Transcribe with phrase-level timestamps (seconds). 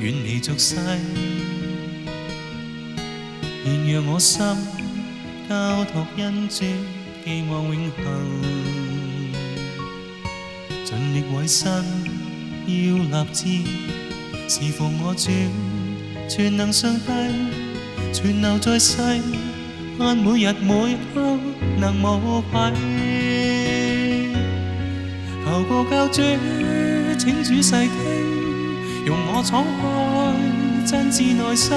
[0.00, 0.74] 远你俗世，
[3.64, 4.40] 愿让我心
[5.48, 6.64] 交托恩主，
[7.24, 8.26] 寄望永恒。
[10.84, 11.70] 尽力委身，
[12.66, 13.70] 要立志
[14.48, 15.30] 侍奉我主，
[16.28, 17.02] 全能上帝，
[18.12, 18.96] 存留在世，
[19.96, 21.38] 盼每日每刻
[21.78, 22.72] 能无愧。
[25.44, 26.20] 求过教主，
[27.20, 28.15] 请主世。
[29.06, 31.76] 容我敞开真挚内心，